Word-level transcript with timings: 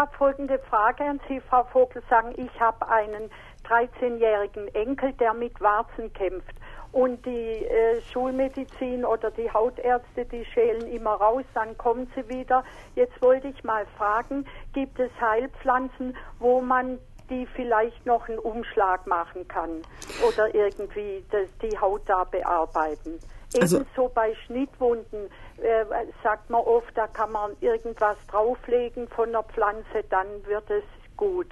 habe 0.00 0.16
folgende 0.16 0.58
Frage 0.58 1.04
an 1.04 1.20
Sie, 1.28 1.40
Frau 1.40 1.62
Vogelsang. 1.64 2.32
Ich 2.38 2.58
habe 2.58 2.88
einen 2.88 3.30
13-jährigen 3.68 4.74
Enkel, 4.74 5.12
der 5.12 5.34
mit 5.34 5.60
Warzen 5.60 6.10
kämpft. 6.14 6.54
Und 6.90 7.26
die 7.26 7.66
äh, 7.66 8.00
Schulmedizin 8.10 9.04
oder 9.04 9.30
die 9.30 9.52
Hautärzte, 9.52 10.24
die 10.24 10.46
schälen 10.46 10.90
immer 10.90 11.12
raus, 11.12 11.44
dann 11.52 11.76
kommen 11.76 12.10
sie 12.16 12.26
wieder. 12.30 12.64
Jetzt 12.94 13.20
wollte 13.20 13.48
ich 13.48 13.62
mal 13.62 13.84
fragen, 13.98 14.46
gibt 14.72 14.98
es 14.98 15.10
Heilpflanzen, 15.20 16.16
wo 16.38 16.62
man 16.62 16.98
die 17.28 17.44
vielleicht 17.54 18.06
noch 18.06 18.26
einen 18.26 18.38
Umschlag 18.38 19.06
machen 19.06 19.46
kann 19.48 19.82
oder 20.26 20.52
irgendwie 20.54 21.22
das, 21.30 21.46
die 21.58 21.78
Haut 21.78 22.02
da 22.06 22.24
bearbeiten? 22.24 23.20
Also- 23.60 23.78
Ebenso 23.80 24.10
bei 24.14 24.34
Schnittwunden 24.46 25.26
äh, 25.58 25.84
sagt 26.22 26.50
man 26.50 26.60
oft, 26.60 26.96
da 26.96 27.06
kann 27.06 27.32
man 27.32 27.52
irgendwas 27.60 28.16
drauflegen 28.30 29.08
von 29.08 29.32
der 29.32 29.42
Pflanze, 29.42 30.04
dann 30.08 30.26
wird 30.46 30.70
es 30.70 30.84
gut. 31.16 31.46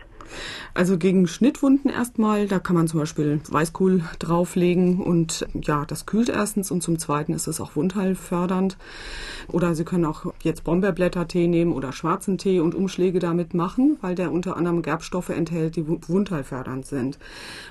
Also 0.74 0.96
gegen 0.96 1.26
Schnittwunden 1.26 1.90
erstmal, 1.90 2.46
da 2.46 2.58
kann 2.58 2.76
man 2.76 2.88
zum 2.88 3.00
Beispiel 3.00 3.40
Weißkohl 3.50 4.02
drauflegen 4.18 5.02
und 5.02 5.46
ja, 5.54 5.84
das 5.86 6.06
kühlt 6.06 6.28
erstens 6.28 6.70
und 6.70 6.82
zum 6.82 6.98
Zweiten 6.98 7.32
ist 7.34 7.46
es 7.48 7.60
auch 7.60 7.76
wundheilfördernd. 7.76 8.78
Oder 9.50 9.74
Sie 9.74 9.84
können 9.84 10.04
auch 10.06 10.32
jetzt 10.42 10.64
Brombeerblättertee 10.64 11.48
nehmen 11.48 11.72
oder 11.72 11.92
schwarzen 11.92 12.38
Tee 12.38 12.60
und 12.60 12.74
Umschläge 12.74 13.18
damit 13.18 13.52
machen, 13.54 13.98
weil 14.00 14.14
der 14.14 14.30
unter 14.32 14.56
anderem 14.56 14.80
Gerbstoffe 14.82 15.30
enthält, 15.30 15.76
die 15.76 15.86
wu- 15.88 15.98
wundheilfördernd 16.06 16.86
sind. 16.86 17.18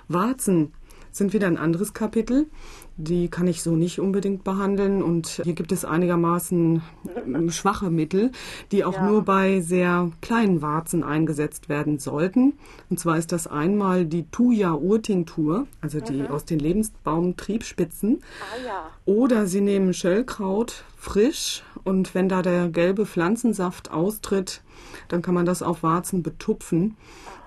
Warzen 0.07 0.73
sind 1.17 1.33
wieder 1.33 1.47
ein 1.47 1.57
anderes 1.57 1.93
Kapitel. 1.93 2.47
Die 2.95 3.27
kann 3.27 3.47
ich 3.47 3.61
so 3.61 3.75
nicht 3.75 3.99
unbedingt 3.99 4.43
behandeln. 4.43 5.03
Und 5.03 5.41
hier 5.43 5.53
gibt 5.53 5.71
es 5.71 5.85
einigermaßen 5.85 6.81
ähm, 7.25 7.51
schwache 7.51 7.89
Mittel, 7.89 8.31
die 8.71 8.83
auch 8.83 8.99
nur 9.01 9.23
bei 9.23 9.61
sehr 9.61 10.11
kleinen 10.21 10.61
Warzen 10.61 11.03
eingesetzt 11.03 11.69
werden 11.69 11.99
sollten. 11.99 12.53
Und 12.89 12.99
zwar 12.99 13.17
ist 13.17 13.31
das 13.31 13.45
einmal 13.47 14.05
die 14.05 14.25
Thuja-Urtinktur, 14.31 15.67
also 15.81 15.99
die 15.99 16.23
aus 16.23 16.45
den 16.45 16.59
Lebensbaumtriebspitzen. 16.59 18.21
Ah 18.41 18.65
ja. 18.65 18.89
Oder 19.05 19.45
Sie 19.47 19.61
nehmen 19.61 19.93
Schellkraut 19.93 20.83
frisch 20.97 21.63
und 21.83 22.15
wenn 22.15 22.27
da 22.27 22.41
der 22.41 22.67
gelbe 22.67 23.05
Pflanzensaft 23.05 23.91
austritt, 23.91 24.61
dann 25.07 25.21
kann 25.21 25.33
man 25.33 25.45
das 25.45 25.61
auf 25.61 25.83
Warzen 25.83 26.21
betupfen. 26.21 26.97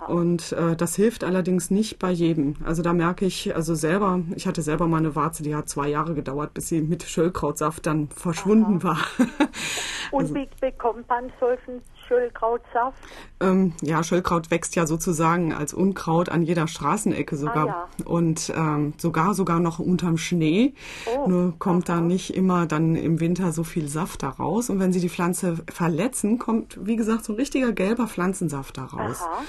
Und 0.09 0.53
äh, 0.53 0.77
das 0.77 0.97
hilft 0.97 1.25
allerdings 1.25 1.71
nicht 1.71 1.99
bei 1.99 2.11
jedem. 2.11 2.57
Also 2.65 2.81
da 2.81 2.95
merke 2.95 3.27
ich, 3.27 3.55
also 3.61 3.75
selber, 3.75 4.23
ich 4.37 4.47
hatte 4.47 4.63
selber 4.63 4.89
mal 4.89 4.97
eine 4.97 5.15
Warze, 5.15 5.43
die 5.43 5.55
hat 5.55 5.69
zwei 5.69 5.91
Jahre 5.91 6.15
gedauert, 6.15 6.55
bis 6.55 6.69
sie 6.69 6.81
mit 6.81 7.03
Schöllkrautsaft 7.03 7.85
dann 7.85 8.09
verschwunden 8.09 8.83
war. 8.83 8.97
Und 10.11 10.23
Also 10.23 10.35
wie 10.35 10.49
bekommt 10.61 11.09
man 11.09 11.33
solchen 11.39 11.81
Schöllkrautsaft? 12.09 12.99
ähm, 13.41 13.73
ja, 13.81 14.03
Schöllkraut 14.03 14.51
wächst 14.51 14.77
ja 14.77 14.87
sozusagen 14.87 15.55
als 15.55 15.73
Unkraut 15.73 16.29
an 16.29 16.43
jeder 16.43 16.67
Straßenecke 16.67 17.37
sogar. 17.37 17.69
Ah, 17.69 17.89
Und 18.05 18.53
ähm, 18.55 18.95
sogar 18.99 19.35
sogar 19.35 19.61
noch 19.61 19.79
unterm 19.79 20.19
Schnee. 20.19 20.75
Oh, 21.17 21.29
Nur 21.29 21.55
kommt 21.59 21.89
da 21.89 22.01
nicht 22.01 22.35
immer 22.35 22.67
dann 22.67 22.97
im 22.97 23.21
Winter 23.21 23.53
so 23.53 23.65
viel 23.65 23.89
Saft 23.89 24.23
da 24.23 24.29
raus. 24.31 24.69
Und 24.71 24.81
wenn 24.81 24.93
Sie 24.93 25.01
die 25.01 25.09
Pflanze 25.09 25.57
verletzen, 25.73 26.39
kommt, 26.39 26.79
wie 26.85 26.97
gesagt, 26.97 27.25
so 27.25 27.33
ein 27.33 27.37
richtiger 27.37 27.73
gelber 27.73 28.09
Pflanzensaft 28.09 28.77
da 28.77 28.85
raus. 28.87 29.23
Aha. 29.23 29.43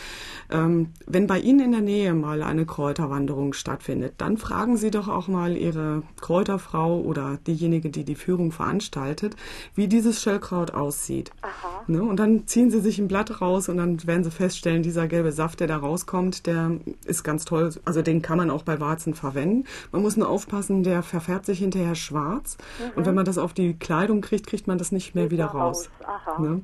Ähm, 0.51 0.89
wenn 1.07 1.27
bei 1.27 1.39
Ihnen 1.39 1.59
in 1.61 1.71
der 1.71 1.81
Nähe 1.81 2.13
mal 2.13 2.43
eine 2.43 2.65
Kräuterwanderung 2.65 3.53
stattfindet, 3.53 4.15
dann 4.17 4.37
fragen 4.37 4.77
Sie 4.77 4.91
doch 4.91 5.07
auch 5.07 5.27
mal 5.27 5.55
Ihre 5.57 6.03
Kräuterfrau 6.19 6.99
oder 6.99 7.39
diejenige, 7.47 7.89
die 7.89 8.03
die 8.03 8.15
Führung 8.15 8.51
veranstaltet, 8.51 9.35
wie 9.75 9.87
dieses 9.87 10.21
Schellkraut 10.51 10.73
aussieht. 10.73 11.31
Aha. 11.41 11.83
Ne? 11.87 12.03
Und 12.03 12.17
dann 12.17 12.45
ziehen 12.47 12.69
Sie 12.69 12.81
sich 12.81 12.99
ein 12.99 13.07
Blatt 13.07 13.41
raus 13.41 13.69
und 13.69 13.77
dann 13.77 14.05
werden 14.05 14.23
Sie 14.23 14.31
feststellen, 14.31 14.83
dieser 14.83 15.07
gelbe 15.07 15.31
Saft, 15.31 15.59
der 15.59 15.67
da 15.67 15.77
rauskommt, 15.77 16.45
der 16.45 16.71
ist 17.05 17.23
ganz 17.23 17.45
toll. 17.45 17.73
Also 17.85 18.01
den 18.01 18.21
kann 18.21 18.37
man 18.37 18.49
auch 18.49 18.63
bei 18.63 18.79
Warzen 18.79 19.13
verwenden. 19.13 19.65
Man 19.91 20.01
muss 20.01 20.17
nur 20.17 20.29
aufpassen, 20.29 20.83
der 20.83 21.03
verfärbt 21.03 21.45
sich 21.45 21.59
hinterher 21.59 21.95
schwarz. 21.95 22.57
Und 22.95 23.05
wenn 23.05 23.15
man 23.15 23.25
das 23.25 23.37
auf 23.37 23.53
die 23.53 23.73
Kleidung 23.73 24.21
kriegt, 24.21 24.47
kriegt 24.47 24.67
man 24.67 24.77
das 24.77 24.91
nicht 24.91 25.15
mehr 25.15 25.31
wieder 25.31 25.49
Wieder 25.49 25.59
raus. 25.59 25.89
raus. 26.05 26.39
Ne? 26.39 26.61